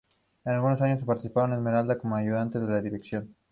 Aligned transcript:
Al 0.45 0.55
año 0.65 0.77
siguiente 0.77 1.05
participó 1.05 1.45
en 1.45 1.53
"Esmeralda" 1.53 1.99
como 1.99 2.15
ayudante 2.15 2.59
de 2.59 2.81
dirección. 2.81 3.35